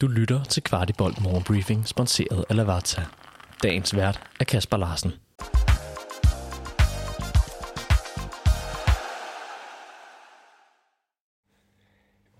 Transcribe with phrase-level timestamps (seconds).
[0.00, 3.02] Du lytter til Kvartibolt Morgenbriefing, sponsoreret af Lavazza.
[3.62, 5.10] Dagens vært er Kasper Larsen.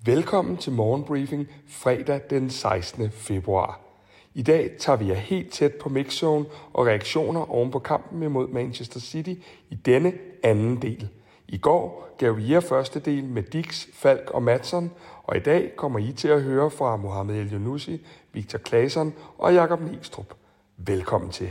[0.05, 3.11] Velkommen til Morgenbriefing fredag den 16.
[3.11, 3.81] februar.
[4.35, 8.49] I dag tager vi jer helt tæt på mixzone og reaktioner oven på kampen imod
[8.49, 9.35] Manchester City
[9.71, 11.09] i denne anden del.
[11.53, 14.91] I går gav vi jer første del med Dix, Falk og Matson,
[15.25, 19.55] og i dag kommer I til at høre fra Mohamed El Yunusi, Victor Claesson og
[19.55, 20.35] Jakob Næstrup.
[20.77, 21.49] Velkommen til.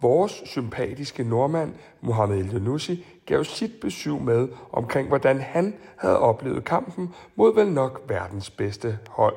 [0.00, 6.64] Vores sympatiske nordmand, Mohamed El Yunusi, gav sit besøg med omkring, hvordan han havde oplevet
[6.64, 9.36] kampen mod vel nok verdens bedste hold.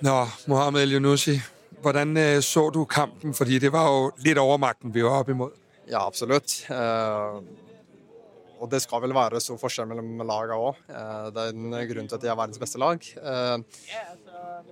[0.00, 1.40] Nå, Mohamed El Yunusi,
[1.80, 3.34] hvordan øh, så du kampen?
[3.34, 5.50] Fordi det var jo lidt overmagten, vi var op imod.
[5.90, 6.70] Ja, absolutt.
[6.70, 6.76] Eh,
[8.62, 10.78] og det skal vel være stor forskjell mellom lagene òg.
[10.88, 13.02] Eh, det er en grunn til at de er verdens beste lag.
[13.02, 13.56] Eh,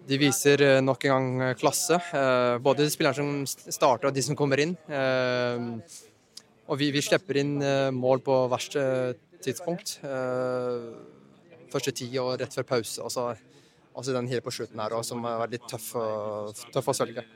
[0.09, 1.99] de viser eh, nok en gang eh, klasse.
[1.99, 4.77] Eh, både de spillerne som starter og de som kommer inn.
[4.89, 5.67] Eh,
[6.71, 8.84] og vi, vi slipper inn eh, mål på verste
[9.43, 9.99] tidspunkt.
[10.06, 10.89] Eh,
[11.73, 13.03] første ti og rett før pause.
[13.03, 13.33] Og så
[13.93, 15.93] altså den hele på slutten her også, som er litt tøff,
[16.73, 17.27] tøff å svelge.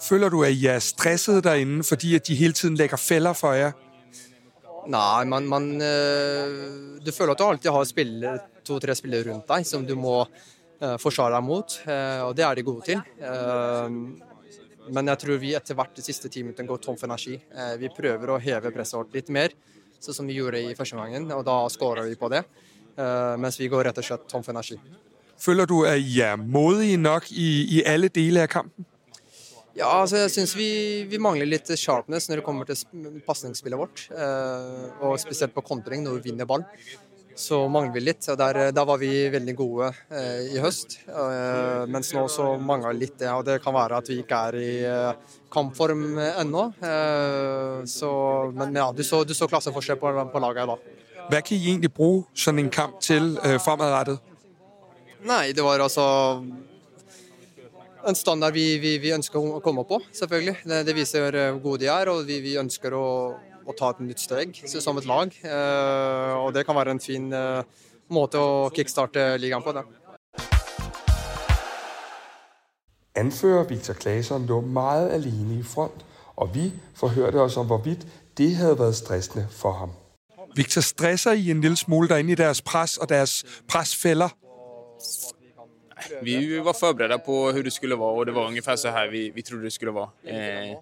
[0.00, 3.56] Føler du, at I er stresset derinde, fordi at de hele tiden lægger fælder for
[3.56, 3.72] jer?
[4.86, 9.66] Nei, man, man eh, Du føler at du alltid har spillere, to-tre spillere rundt deg
[9.66, 13.02] som du må eh, forsvare deg mot, eh, og det er de gode til.
[13.18, 13.96] Eh,
[14.94, 17.34] men jeg tror vi etter hvert de siste ti minuttene går tom for energi.
[17.34, 19.54] Eh, vi prøver å heve presset vårt litt mer,
[19.98, 22.44] sånn som vi gjorde i første omgangen, og da skårer vi på det.
[22.96, 24.78] Eh, mens vi går rett og slett tom for energi.
[25.42, 28.86] Føler du, at I er modige nok i, i alle deler av kampen?
[29.76, 30.68] Ja, altså jeg syns vi,
[31.10, 34.06] vi mangler litt sharpness når det kommer til sp- pasningsspillet vårt.
[34.08, 36.64] Eh, og spesielt på kontring når vi vinner ball.
[37.36, 38.24] Så mangler vi litt.
[38.32, 40.96] og Der, der var vi veldig gode eh, i høst.
[41.04, 43.28] Eh, mens nå så mangler vi litt det.
[43.36, 44.70] Og det kan være at vi ikke er i
[45.52, 46.62] kampform ennå.
[46.80, 48.12] Eh, så,
[48.56, 50.88] men ja, du så, du så klasseforskjell på, på laget i dag.
[51.28, 54.24] Hvad kan I egentlig bruge sådan en kamp til fremadrettet?
[55.26, 56.04] Nei, det var altså
[58.08, 60.56] en standard vi, vi, vi ønsker å komme på, selvfølgelig.
[60.64, 63.06] Det, det viser hvor gode de er, og vi, vi ønsker å,
[63.66, 65.32] å ta et nytt steg så- som et lag.
[65.42, 67.62] Eh, og det kan være en fin eh,
[68.10, 69.74] måte å kickstarte ligaen på.
[69.74, 69.84] Det.
[73.16, 76.04] Anfører Victor Claesson lå meget alene i front,
[76.36, 78.06] og vi forhørte os om, hvorvidt
[78.36, 79.90] det havde været stressende for ham.
[80.56, 84.28] Victor, stresser I en lille smule derinde i deres pres og deres presfælder?
[86.22, 89.30] Vi var förberedda på hur det skulle vara och det var ungefär så här vi,
[89.30, 90.10] vi trodde det skulle vara.
[90.24, 90.78] Eh,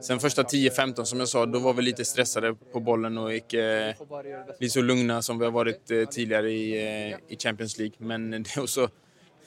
[0.00, 3.54] sen första 10-15 som jag sa, då var vi lite stressade på bollen och gick
[3.54, 3.94] eh,
[4.60, 7.96] lite så lugna som vi har varit eh, tidigare i, eh, i Champions League.
[7.98, 8.88] Men det är också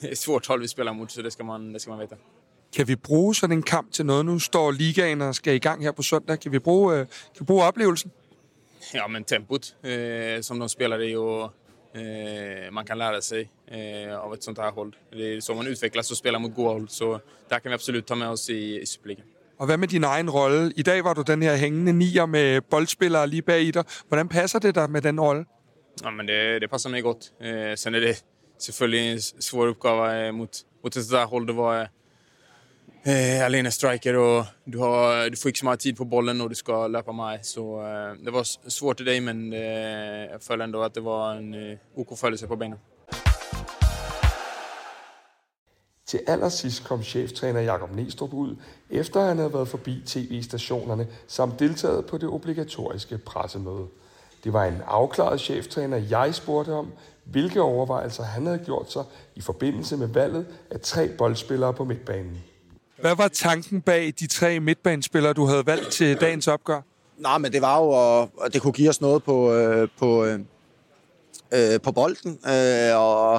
[0.00, 2.16] ett svårt hold vi spelar mot, så det ska man, det ska man veta.
[2.76, 4.26] Kan vi bruge sådan en kamp til noget?
[4.26, 6.40] Nu står ligaen og skal i gang her på søndag.
[6.40, 8.12] Kan vi bruge, øh, kan vi bruge oplevelsen?
[8.94, 11.50] Ja, men tempot eh, som de spelar i och eh,
[12.72, 14.96] man kan lära sig eh, av ett sånt här håll.
[15.10, 17.12] Det är så man utvecklas och spelar mot håll, så
[17.48, 19.26] det här kan vi absolut ta med oss i, i Superligan.
[19.58, 20.72] Og hvad med din egen rolle?
[20.76, 23.84] I dag var du den her hængende nier med boldspillere lige bag i dig.
[24.08, 25.44] Hvordan passer det dig med den rolle?
[26.02, 27.32] Ja, men det, det passar mig gott.
[27.40, 28.24] Eh, sen är det
[28.58, 30.50] selvfølgelig en svår uppgave eh, mot,
[30.84, 31.46] mot sånt där håll.
[31.46, 31.88] Det var
[33.04, 36.50] eh, alene striker och du, har, du får ikke så meget tid på bollen och
[36.50, 37.38] du ska löpa mig.
[37.42, 39.60] Så eh, det var svårt i dig, men eh,
[40.32, 42.78] jag føler ändå att det var en eh, OK følelse på benen.
[46.06, 48.56] Til allersidst kom cheftræner Jakob Nestrup ud,
[48.90, 53.86] efter han havde været forbi tv-stationerne samt deltaget på det obligatoriske pressemøde.
[54.44, 56.92] Det var en afklaret cheftræner, jeg spurgte om,
[57.24, 59.04] hvilke overvejelser han havde gjort sig
[59.34, 62.51] i forbindelse med valget af tre boldspillere på midtbanen.
[63.02, 66.80] Hvad var tanken bag de tre midtbanespillere, du havde valgt til dagens opgør?
[67.18, 70.40] Nej, men det var jo, at det kunne give os noget på, øh, på, øh,
[71.54, 72.38] øh, på bolden.
[72.46, 73.34] Øh, og,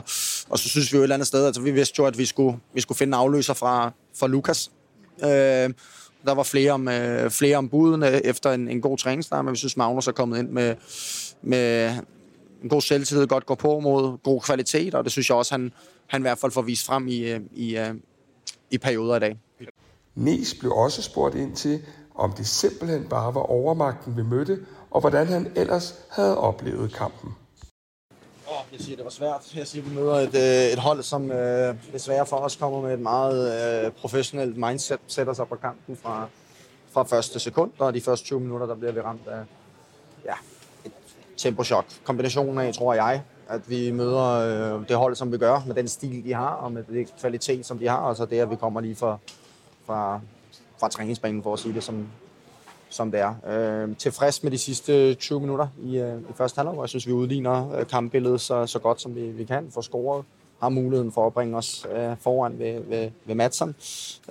[0.49, 2.25] og så synes vi jo et eller andet sted, altså vi vidste jo, at vi
[2.25, 4.71] skulle, vi skulle finde en afløser fra, fra Lukas.
[5.23, 5.29] Øh,
[6.25, 9.57] der var flere om, øh, flere om budene efter en, en god træningsdag, men vi
[9.57, 10.75] synes, Magnus er kommet ind med,
[11.41, 11.95] med
[12.63, 15.71] en god selvtillid, godt går på mod god kvalitet, og det synes jeg også, han,
[16.07, 17.93] han i hvert fald får vist frem i, øh, i, øh,
[18.73, 19.39] i perioder i dag.
[20.15, 21.81] Nes blev også spurgt ind til,
[22.15, 27.35] om det simpelthen bare var overmagten, vi mødte, og hvordan han ellers havde oplevet kampen.
[28.71, 29.55] Jeg siger, det var svært.
[29.55, 32.93] Jeg siger, vi møder et, øh, et hold, som øh, desværre for os kommer med
[32.93, 36.27] et meget øh, professionelt mindset, sætter sig på kampen fra,
[36.91, 39.43] fra første sekund, og de første 20 minutter, der bliver vi ramt af
[40.25, 40.33] ja,
[40.85, 40.91] et
[41.37, 41.85] tempochok.
[42.03, 44.29] Kombinationen af, tror jeg, at vi møder
[44.75, 47.65] øh, det hold, som vi gør, med den stil, de har, og med den kvalitet,
[47.65, 49.17] som de har, og så det, at vi kommer lige fra,
[49.85, 50.19] fra,
[50.79, 52.07] fra træningsbanen, for at sige det, som,
[52.89, 53.33] som det er.
[53.47, 57.07] Øh, tilfreds med de sidste 20 minutter i, øh, i første halvleg, hvor jeg synes,
[57.07, 60.25] vi udligner øh, kampbilledet så, så godt, som vi, vi kan, får scoret
[60.63, 63.69] har muligheden for at bringe os øh, foran ved, ved, ved Madsen.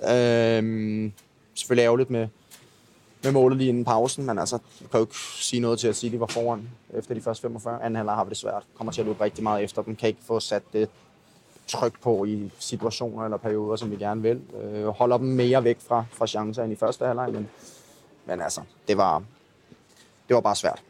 [0.03, 1.11] Øh,
[1.55, 2.27] selvfølgelig ærgerligt med,
[3.23, 5.95] med målet lige inden pausen, men altså, jeg kan jo ikke sige noget til at
[5.95, 7.83] sige, at de var foran efter de første 45.
[7.83, 8.63] Anden halvleg har vi det svært.
[8.75, 9.95] Kommer til at løbe rigtig meget efter dem.
[9.95, 10.89] Kan ikke få sat det
[11.67, 14.41] tryk på i situationer eller perioder, som vi gerne vil.
[14.61, 17.49] Øh, holder dem mere væk fra, fra chancer end i første halvleg, men,
[18.25, 19.23] men altså, det var,
[20.27, 20.81] det var bare svært.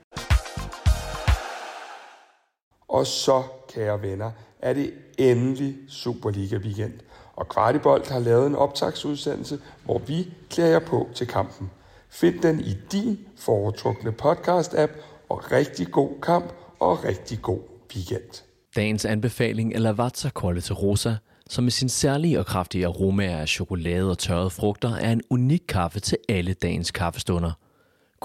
[2.88, 7.00] Og så, kære venner, er det endelig Superliga-weekend.
[7.36, 11.72] Og Kvartibolt har lavet en optagsudsendelse, hvor vi klæder jer på til kampen.
[12.14, 14.92] Find den i din foretrukne podcast-app,
[15.30, 17.60] og rigtig god kamp og rigtig god
[17.96, 18.44] weekend.
[18.76, 21.16] Dagens anbefaling er Lavazza Quality Rosa,
[21.50, 25.62] som med sin særlige og kraftige aromaer af chokolade og tørrede frugter er en unik
[25.68, 27.52] kaffe til alle dagens kaffestunder.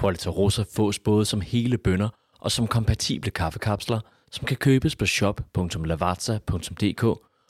[0.01, 2.09] Quality Rosa fås både som hele bønder
[2.41, 4.01] og som kompatible kaffekapsler,
[4.31, 7.05] som kan købes på shop.lavazza.dk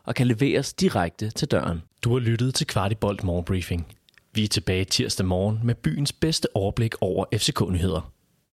[0.04, 1.82] og kan leveres direkte til døren.
[2.04, 3.97] Du har lyttet til Kvartibolt Morgenbriefing.
[4.34, 8.12] Vi er tilbage tirsdag morgen med byens bedste overblik over FCK-nyheder.